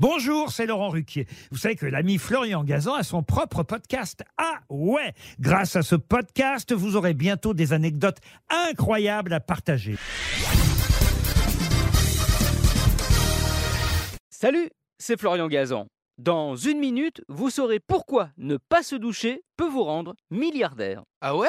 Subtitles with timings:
[0.00, 1.26] Bonjour, c'est Laurent Ruquier.
[1.50, 4.22] Vous savez que l'ami Florian Gazan a son propre podcast.
[4.36, 9.96] Ah ouais Grâce à ce podcast, vous aurez bientôt des anecdotes incroyables à partager.
[14.30, 15.86] Salut, c'est Florian Gazan.
[16.18, 21.02] Dans une minute, vous saurez pourquoi ne pas se doucher peut vous rendre milliardaire.
[21.20, 21.48] Ah ouais?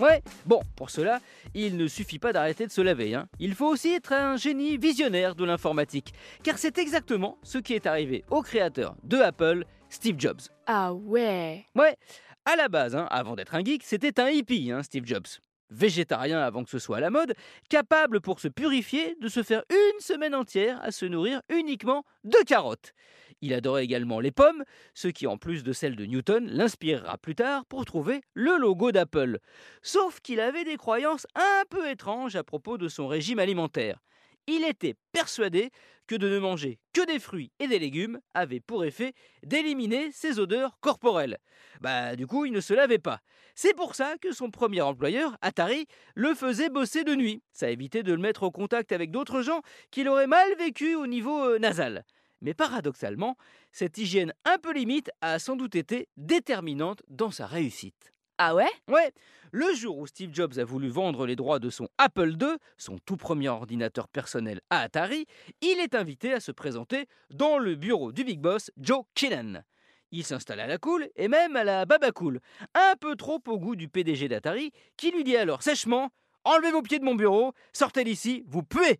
[0.00, 1.20] Ouais, bon, pour cela,
[1.54, 3.14] il ne suffit pas d'arrêter de se laver.
[3.14, 3.28] Hein.
[3.38, 6.12] Il faut aussi être un génie visionnaire de l'informatique.
[6.42, 10.40] Car c'est exactement ce qui est arrivé au créateur de Apple, Steve Jobs.
[10.66, 11.96] Ah ouais Ouais,
[12.44, 15.26] à la base, hein, avant d'être un geek, c'était un hippie, hein, Steve Jobs.
[15.74, 17.34] Végétarien avant que ce soit à la mode,
[17.68, 22.38] capable pour se purifier de se faire une semaine entière à se nourrir uniquement de
[22.46, 22.92] carottes.
[23.40, 24.64] Il adorait également les pommes,
[24.94, 28.92] ce qui en plus de celles de Newton l'inspirera plus tard pour trouver le logo
[28.92, 29.38] d'Apple.
[29.82, 33.98] Sauf qu'il avait des croyances un peu étranges à propos de son régime alimentaire.
[34.46, 35.70] Il était persuadé
[36.06, 40.38] que de ne manger que des fruits et des légumes avait pour effet d'éliminer ses
[40.38, 41.38] odeurs corporelles.
[41.80, 43.20] Bah du coup, il ne se lavait pas.
[43.54, 47.42] C'est pour ça que son premier employeur, Atari, le faisait bosser de nuit.
[47.52, 51.06] Ça évitait de le mettre au contact avec d'autres gens qu'il aurait mal vécu au
[51.06, 52.04] niveau euh, nasal.
[52.40, 53.36] Mais paradoxalement,
[53.72, 58.13] cette hygiène un peu limite a sans doute été déterminante dans sa réussite.
[58.38, 58.70] Ah ouais?
[58.88, 59.12] Ouais,
[59.52, 62.98] le jour où Steve Jobs a voulu vendre les droits de son Apple II, son
[62.98, 65.26] tout premier ordinateur personnel à Atari,
[65.60, 69.62] il est invité à se présenter dans le bureau du big boss Joe Kinnan.
[70.10, 72.40] Il s'installe à la cool et même à la baba cool,
[72.74, 76.10] un peu trop au goût du PDG d'Atari, qui lui dit alors sèchement
[76.42, 78.98] Enlevez vos pieds de mon bureau, sortez d'ici, vous puez!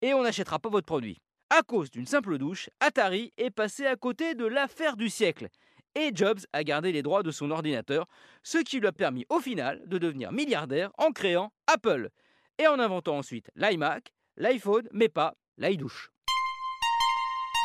[0.00, 1.20] Et on n'achètera pas votre produit.
[1.50, 5.48] À cause d'une simple douche, Atari est passé à côté de l'affaire du siècle
[5.96, 8.06] et Jobs a gardé les droits de son ordinateur,
[8.42, 12.10] ce qui lui a permis au final de devenir milliardaire en créant Apple
[12.58, 16.10] et en inventant ensuite l'iMac, l'iPhone, mais pas l'iDouche.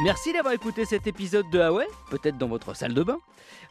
[0.04, 3.20] Merci d'avoir écouté cet épisode de Huawei, peut-être dans votre salle de bain.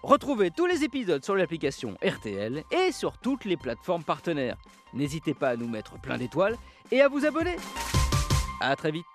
[0.03, 4.56] Retrouvez tous les épisodes sur l'application RTL et sur toutes les plateformes partenaires.
[4.93, 6.56] N'hésitez pas à nous mettre plein d'étoiles
[6.93, 7.56] et à vous abonner.
[8.60, 9.06] A très vite